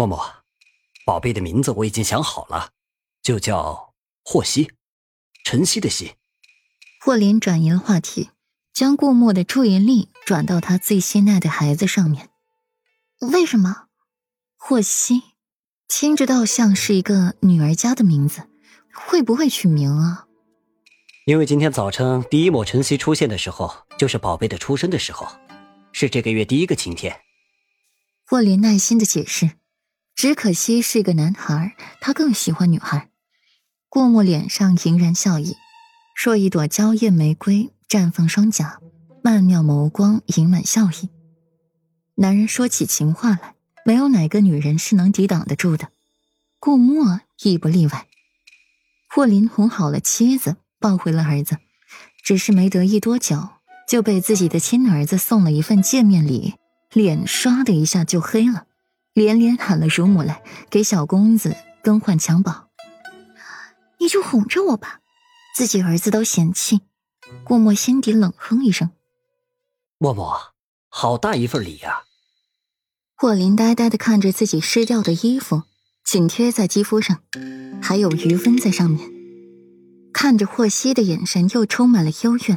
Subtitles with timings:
[0.00, 0.32] 默默，
[1.04, 2.70] 宝贝的名字我已经想好了，
[3.22, 3.92] 就叫
[4.24, 4.70] 霍希，
[5.44, 6.14] 晨曦的曦。
[7.04, 8.30] 霍林转移了话题，
[8.72, 12.30] 将顾墨的注意力转到他最心爱的孩子上面。
[13.30, 13.88] 为什么？
[14.56, 15.22] 霍希，
[15.86, 18.48] 听着倒像是一个女儿家的名字，
[18.94, 20.28] 会不会取名啊？
[21.26, 25.28] 因为今天早晨第一抹晨曦出现的时候，就是宝贝的出生的时候，
[25.92, 27.20] 是这个月第一个晴天。
[28.26, 29.50] 霍林耐心的解释，
[30.20, 33.08] 只可惜是个男孩，他更喜欢女孩。
[33.88, 35.56] 顾墨脸上盈然笑意。
[36.14, 38.80] 若一朵娇艳玫瑰绽放双颊，
[39.24, 41.08] 曼妙眸光盈满笑意。
[42.16, 43.54] 男人说起情话来，
[43.86, 45.88] 没有哪个女人是能抵挡得住的。
[46.58, 48.06] 顾墨亦不例外。
[49.08, 51.56] 霍林哄好了妻子，抱回了儿子，
[52.22, 53.48] 只是没得意多久，
[53.88, 56.56] 就被自己的亲儿子送了一份见面礼，
[56.92, 58.66] 脸唰的一下就黑了，
[59.12, 62.68] 连连喊了乳母来给小公子更换襁褓。
[63.98, 65.00] 你就哄着我吧。
[65.54, 66.80] 自己儿子都嫌弃，
[67.44, 68.90] 顾墨心底冷哼一声
[69.98, 70.54] ：“默默，
[70.88, 72.04] 好大一份礼呀！”
[73.16, 75.64] 霍林呆呆的看着自己湿掉的衣服，
[76.04, 77.18] 紧贴在肌肤上，
[77.82, 79.10] 还有余温在上面。
[80.14, 82.56] 看着霍希的眼神又充满了幽怨，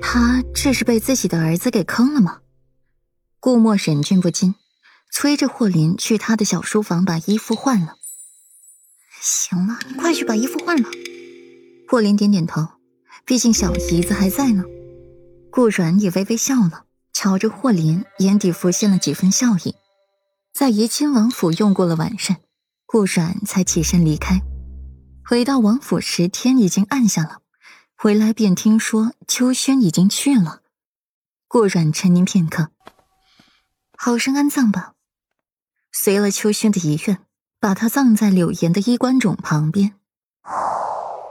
[0.00, 2.40] 他这是被自己的儿子给坑了吗？
[3.40, 4.54] 顾墨忍俊不禁，
[5.10, 7.96] 催着霍林去他的小书房把衣服换了。
[9.20, 10.88] 行了，你快去把衣服换了。
[11.88, 12.68] 霍林点点头，
[13.24, 14.64] 毕竟小姨子还在呢。
[15.50, 19.74] 顾阮也微微笑了，瞧着霍林，眼底浮现了几分笑意。
[20.52, 22.36] 在怡亲王府用过了晚膳，
[22.86, 24.40] 顾阮才起身离开。
[25.24, 27.38] 回到王府时，天已经暗下了。
[27.96, 30.62] 回来便听说秋轩已经去了。
[31.48, 32.70] 顾阮沉吟片刻，
[33.96, 34.92] 好生安葬吧。
[36.00, 37.18] 随了秋轩的遗愿，
[37.58, 39.96] 把他葬在柳岩的衣冠冢旁边。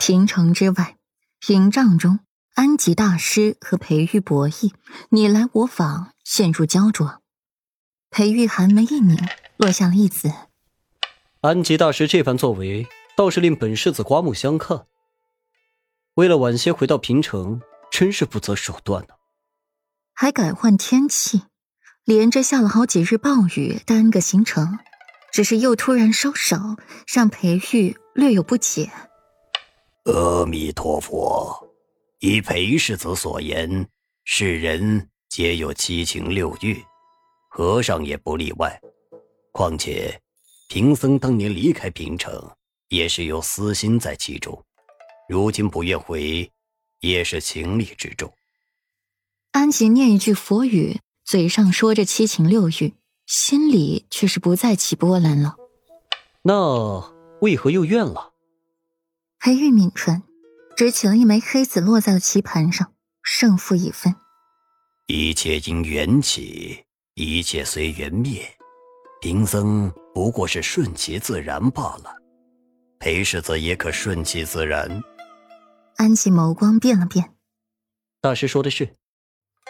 [0.00, 0.96] 平城之外，
[1.38, 2.18] 屏障中，
[2.54, 4.72] 安吉大师和裴玉博弈，
[5.10, 7.22] 你来我往，陷入焦灼。
[8.10, 9.16] 裴玉寒眉一拧，
[9.56, 10.32] 落下了一子
[11.42, 14.86] ：“安吉大师这番作为，倒是令本世子刮目相看。
[16.14, 19.14] 为了晚些回到平城，真是不择手段呢。
[20.12, 21.42] 还改换天气，
[22.06, 24.78] 连着下了好几日暴雨，耽搁行程。
[25.32, 26.56] 只是又突然收手，
[27.12, 28.90] 让裴玉略有不解。”
[30.06, 31.68] 阿弥陀佛，
[32.20, 33.88] 依裴世子所言，
[34.24, 36.80] 世人皆有七情六欲，
[37.50, 38.80] 和尚也不例外。
[39.50, 40.18] 况且，
[40.68, 42.40] 贫僧当年离开平城，
[42.88, 44.64] 也是有私心在其中，
[45.28, 46.48] 如今不愿回，
[47.00, 48.32] 也是情理之中。
[49.50, 52.94] 安吉念一句佛语，嘴上说着七情六欲，
[53.26, 55.56] 心里却是不再起波澜了。
[56.42, 58.32] 那为何又怨了？
[59.40, 60.22] 裴玉抿唇，
[60.76, 62.92] 只起了一枚黑子，落在了棋盘上。
[63.24, 64.14] 胜负已分。
[65.08, 68.48] 一切因缘起，一切随缘灭。
[69.20, 72.14] 贫僧不过是顺其自然罢了。
[73.00, 75.02] 裴世子也可顺其自然。
[75.96, 77.34] 安琪眸光变了变。
[78.20, 78.94] 大师说的是。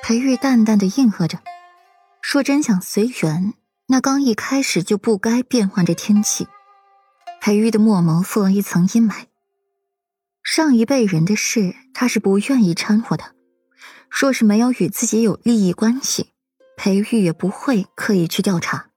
[0.03, 1.41] 裴玉淡淡的应和着。
[2.23, 3.55] 说真想随缘，
[3.87, 6.49] 那刚一开始就不该变换这天气。
[7.41, 9.27] 裴玉的墨眸覆了一层阴霾。
[10.43, 13.35] 上一辈人的事，他是不愿意掺和的。
[14.09, 16.33] 若是没有与自己有利益关系，
[16.77, 18.91] 裴玉也不会刻意去调查，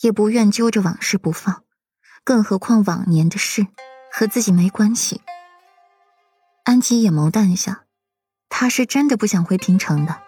[0.00, 1.62] 也不愿揪着往事不放。
[2.24, 3.66] 更何况往年的事
[4.12, 5.20] 和自己没关系。
[6.64, 7.84] 安琪眼眸淡下，
[8.48, 10.20] 他是真的不想回平城的，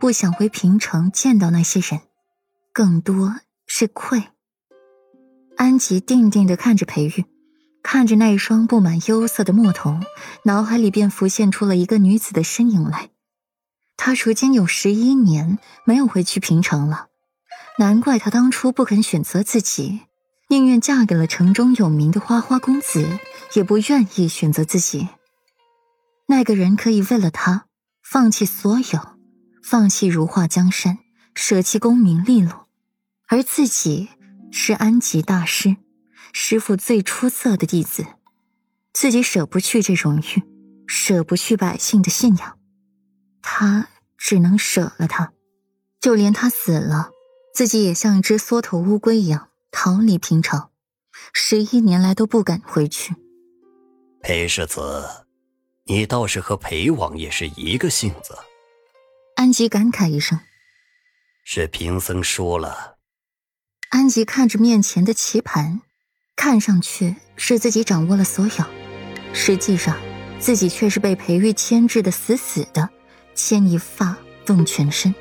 [0.00, 2.00] 不想回平城见到那些人，
[2.72, 4.24] 更多是愧。
[5.58, 7.26] 安吉定定的看着裴玉。
[7.82, 10.02] 看着那一双布满忧色的墨瞳，
[10.44, 13.10] 脑海里便浮现出了一个女子的身影来。
[13.98, 17.08] 她如今有十一年没有回去平城了，
[17.78, 20.00] 难怪她当初不肯选择自己，
[20.48, 23.18] 宁愿嫁给了城中有名的花花公子，
[23.54, 25.08] 也不愿意选择自己。
[26.26, 27.66] 那个人可以为了她
[28.02, 29.09] 放弃所有，
[29.62, 30.98] 放弃如画江山，
[31.34, 32.50] 舍弃功名利禄，
[33.28, 34.08] 而自己
[34.50, 35.76] 是安吉大师。
[36.32, 38.06] 师傅最出色的弟子，
[38.92, 40.42] 自己舍不去这荣誉，
[40.86, 42.58] 舍不去百姓的信仰，
[43.42, 45.32] 他只能舍了他。
[46.00, 47.10] 就连他死了，
[47.54, 50.68] 自己也像一只缩头乌龟一样逃离平城，
[51.32, 53.14] 十一年来都不敢回去。
[54.22, 55.04] 裴世子，
[55.84, 58.34] 你倒是和裴王爷是一个性子。
[59.40, 60.38] 安吉感慨一声
[61.44, 62.98] ：“是贫僧输了。”
[63.88, 65.80] 安吉看着面前的棋盘，
[66.36, 68.64] 看上去是自己掌握了所有，
[69.32, 69.98] 实际上
[70.38, 72.90] 自己却是被裴玉牵制的死死的，
[73.34, 75.14] 牵一发动全身。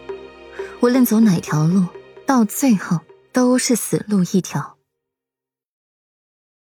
[0.81, 1.85] 无论走哪条路，
[2.25, 2.99] 到最后
[3.31, 4.78] 都是死路一条。